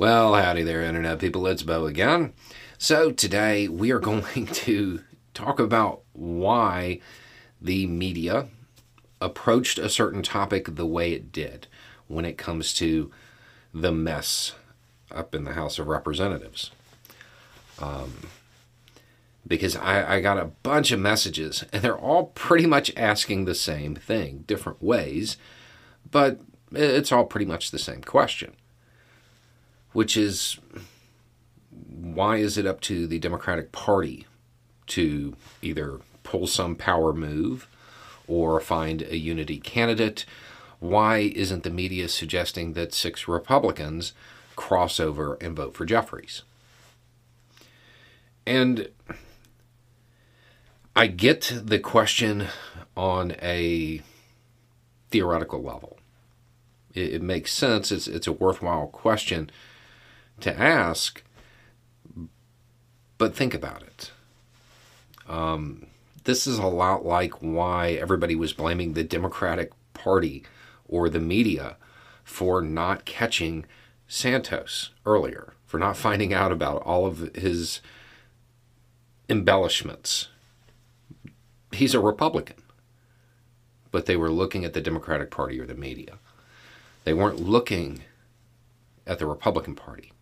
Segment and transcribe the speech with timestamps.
[0.00, 1.46] Well, howdy there, Internet people.
[1.46, 2.32] It's Bo again.
[2.78, 5.00] So, today we are going to
[5.34, 7.00] talk about why
[7.60, 8.46] the media
[9.20, 11.66] approached a certain topic the way it did
[12.08, 13.10] when it comes to
[13.74, 14.54] the mess
[15.10, 16.70] up in the House of Representatives.
[17.78, 18.28] Um,
[19.46, 23.54] because I, I got a bunch of messages, and they're all pretty much asking the
[23.54, 25.36] same thing, different ways,
[26.10, 26.40] but
[26.72, 28.54] it's all pretty much the same question
[29.92, 30.58] which is
[31.70, 34.26] why is it up to the Democratic Party
[34.86, 37.68] to either pull some power move
[38.26, 40.24] or find a unity candidate?
[40.78, 44.12] Why isn't the media suggesting that six Republicans
[44.56, 46.42] cross over and vote for Jeffries?
[48.46, 48.88] And
[50.96, 52.46] I get the question
[52.96, 54.02] on a
[55.10, 55.98] theoretical level.
[56.94, 57.92] It, it makes sense.
[57.92, 59.50] It's, it's a worthwhile question
[60.42, 61.22] to ask,
[63.18, 64.12] but think about it.
[65.28, 65.86] Um,
[66.24, 70.44] this is a lot like why everybody was blaming the Democratic Party
[70.86, 71.76] or the media
[72.24, 73.64] for not catching
[74.06, 77.80] Santos earlier, for not finding out about all of his
[79.28, 80.28] embellishments.
[81.72, 82.62] He's a Republican,
[83.90, 86.18] but they were looking at the Democratic Party or the media.
[87.04, 88.02] They weren't looking
[89.06, 90.12] at the Republican Party.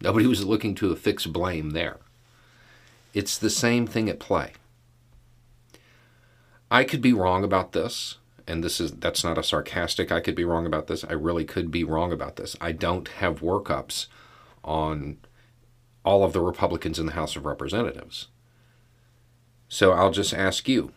[0.00, 1.98] Nobody was looking to affix blame there.
[3.14, 4.52] It's the same thing at play.
[6.70, 10.34] I could be wrong about this, and this is that's not a sarcastic I could
[10.34, 11.04] be wrong about this.
[11.04, 12.56] I really could be wrong about this.
[12.60, 14.06] I don't have workups
[14.62, 15.18] on
[16.04, 18.28] all of the Republicans in the House of Representatives.
[19.68, 20.92] So I'll just ask you,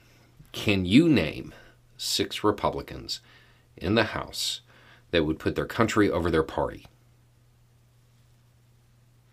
[0.51, 1.53] can you name
[1.97, 3.19] six Republicans
[3.75, 4.61] in the House
[5.11, 6.85] that would put their country over their party?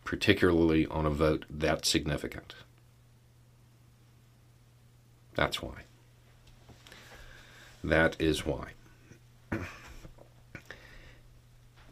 [0.09, 2.55] Particularly on a vote that significant.
[5.35, 5.83] That's why.
[7.85, 8.69] That is why.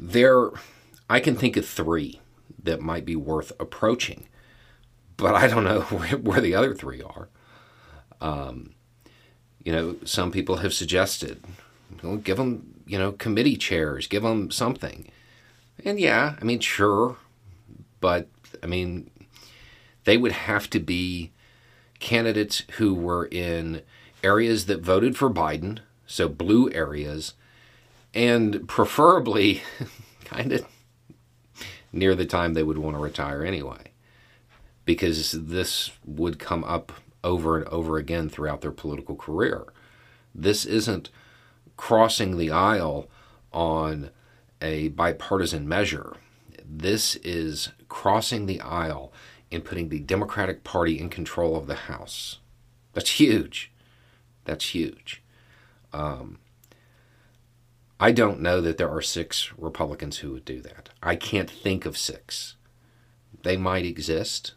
[0.00, 0.48] There,
[1.10, 2.22] I can think of three
[2.62, 4.28] that might be worth approaching,
[5.18, 5.80] but I don't know
[6.16, 7.28] where, the other three are.
[8.22, 8.70] Um,
[9.62, 11.44] you know, some people have suggested,
[12.02, 15.10] well, give them, you know, committee chairs, give them something.
[15.84, 17.18] And yeah, I mean, sure,
[18.00, 18.28] but
[18.62, 19.10] I mean,
[20.04, 21.32] they would have to be
[21.98, 23.82] candidates who were in
[24.22, 27.34] areas that voted for Biden, so blue areas,
[28.14, 29.62] and preferably
[30.24, 30.66] kind of
[31.92, 33.90] near the time they would want to retire anyway,
[34.84, 36.92] because this would come up
[37.24, 39.64] over and over again throughout their political career.
[40.34, 41.10] This isn't
[41.76, 43.08] crossing the aisle
[43.52, 44.10] on
[44.60, 46.14] a bipartisan measure.
[46.68, 49.12] This is crossing the aisle
[49.52, 52.38] and putting the Democratic Party in control of the House.
[52.92, 53.70] That's huge.
[54.44, 55.22] That's huge.
[55.92, 56.38] Um,
[57.98, 60.90] I don't know that there are six Republicans who would do that.
[61.02, 62.56] I can't think of six.
[63.42, 64.54] They might exist,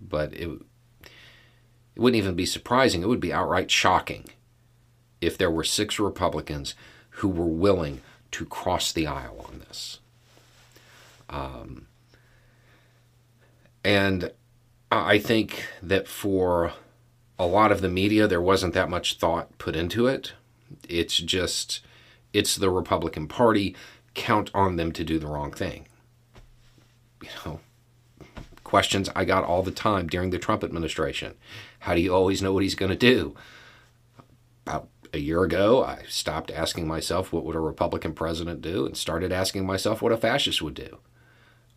[0.00, 0.48] but it,
[1.02, 3.02] it wouldn't even be surprising.
[3.02, 4.24] It would be outright shocking
[5.20, 6.74] if there were six Republicans
[7.10, 8.00] who were willing
[8.32, 10.00] to cross the aisle on this.
[11.28, 11.86] Um,
[13.84, 14.32] and
[14.90, 16.72] I think that for
[17.38, 20.32] a lot of the media, there wasn't that much thought put into it.
[20.88, 21.80] It's just,
[22.32, 23.76] it's the Republican Party.
[24.14, 25.86] Count on them to do the wrong thing.
[27.22, 27.60] You know,
[28.64, 31.34] questions I got all the time during the Trump administration.
[31.80, 33.36] How do you always know what he's going to do?
[34.66, 38.96] About a year ago, I stopped asking myself what would a Republican president do and
[38.96, 40.98] started asking myself what a fascist would do.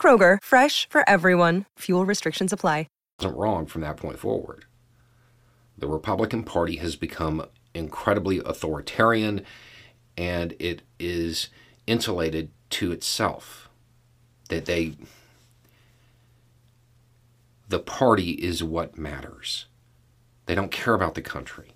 [0.00, 1.66] Kroger, fresh for everyone.
[1.78, 2.86] Fuel restrictions apply
[3.22, 4.64] wasn't wrong from that point forward.
[5.78, 9.44] The Republican Party has become incredibly authoritarian
[10.16, 11.48] and it is
[11.86, 13.68] insulated to itself.
[14.48, 14.94] That they,
[17.68, 19.66] the party is what matters.
[20.46, 21.72] They don't care about the country.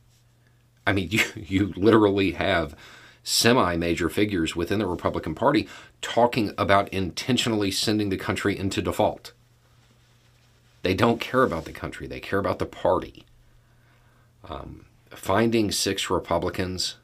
[0.87, 2.77] I mean, you, you literally have
[3.27, 5.69] semi major figures within the Republican Party
[6.01, 9.33] talking about intentionally sending the country into default.
[10.83, 13.27] They don't care about the country, they care about the party.
[14.49, 16.99] Um, finding six Republicans,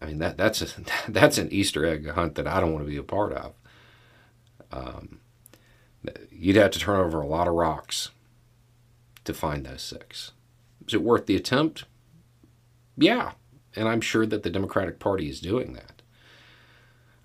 [0.00, 0.68] I mean, that, that's, a,
[1.10, 3.52] that's an Easter egg hunt that I don't want to be a part of.
[4.72, 5.20] Um,
[6.30, 8.12] you'd have to turn over a lot of rocks
[9.24, 10.32] to find those six.
[10.88, 11.84] Is it worth the attempt?
[12.96, 13.32] Yeah.
[13.76, 16.02] And I'm sure that the Democratic Party is doing that.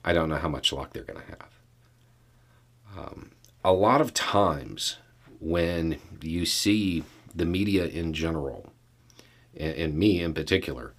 [0.04, 1.50] I don't know how much luck they're going to have.
[2.98, 3.32] Um,
[3.64, 4.98] a lot of times
[5.40, 7.04] when you see
[7.34, 8.72] the media in general,
[9.56, 10.94] and, and me in particular,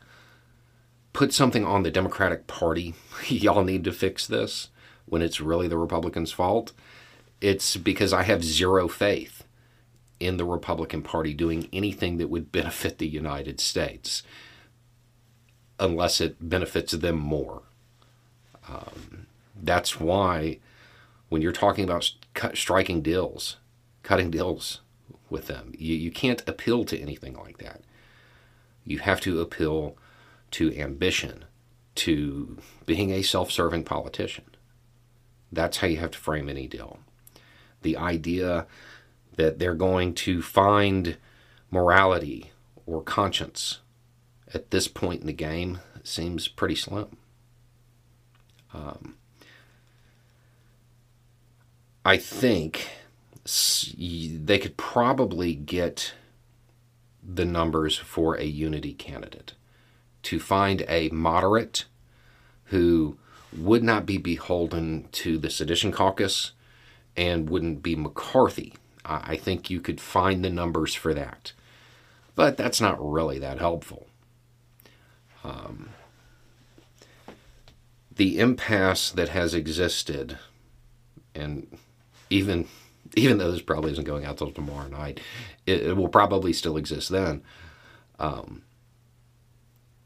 [1.12, 2.94] put something on the Democratic Party,
[3.28, 4.68] y'all need to fix this,
[5.06, 6.72] when it's really the Republicans' fault,
[7.40, 9.44] it's because I have zero faith
[10.20, 14.22] in the Republican Party doing anything that would benefit the United States
[15.80, 17.62] unless it benefits them more.
[18.68, 19.26] Um,
[19.60, 20.58] that's why
[21.28, 23.56] when you're talking about cut, striking deals,
[24.02, 24.80] cutting deals
[25.28, 27.80] with them, you, you can't appeal to anything like that.
[28.84, 29.96] You have to appeal
[30.52, 31.44] to ambition,
[31.96, 34.44] to being a self serving politician.
[35.52, 36.98] That's how you have to frame any deal.
[37.82, 38.66] The idea
[39.36, 41.16] that they're going to find
[41.70, 42.52] morality
[42.86, 43.78] or conscience
[44.52, 47.16] at this point in the game seems pretty slim.
[48.72, 49.16] Um,
[52.04, 52.88] I think
[53.44, 56.14] they could probably get
[57.22, 59.54] the numbers for a unity candidate
[60.22, 61.84] to find a moderate
[62.64, 63.16] who
[63.56, 66.52] would not be beholden to the sedition caucus
[67.16, 68.74] and wouldn't be McCarthy.
[69.04, 71.52] I think you could find the numbers for that.
[72.34, 74.06] But that's not really that helpful.
[75.42, 75.90] Um,
[78.20, 80.36] the impasse that has existed,
[81.34, 81.66] and
[82.28, 82.68] even
[83.16, 85.20] even though this probably isn't going out till tomorrow night,
[85.64, 87.42] it, it will probably still exist then.
[88.18, 88.60] Um,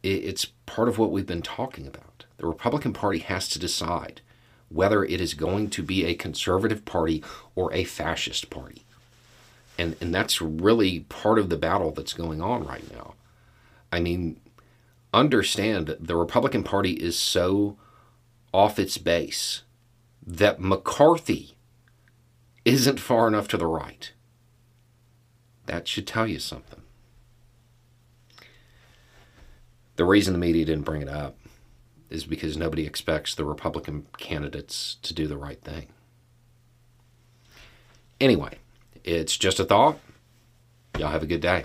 [0.04, 2.24] it, it's part of what we've been talking about.
[2.36, 4.20] The Republican Party has to decide
[4.68, 7.20] whether it is going to be a conservative party
[7.56, 8.84] or a fascist party.
[9.76, 13.14] And, and that's really part of the battle that's going on right now.
[13.90, 14.40] I mean,
[15.12, 17.76] understand that the Republican Party is so
[18.54, 19.62] off its base
[20.24, 21.56] that McCarthy
[22.64, 24.12] isn't far enough to the right.
[25.66, 26.80] That should tell you something.
[29.96, 31.36] The reason the media didn't bring it up
[32.10, 35.88] is because nobody expects the Republican candidates to do the right thing.
[38.20, 38.58] Anyway,
[39.02, 39.98] it's just a thought.
[40.96, 41.64] Y'all have a good day.